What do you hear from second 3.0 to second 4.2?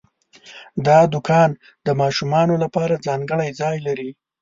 ځانګړی ځای لري.